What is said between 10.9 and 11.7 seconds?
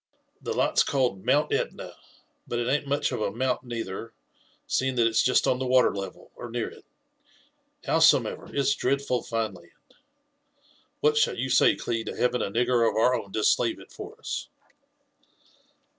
What shall you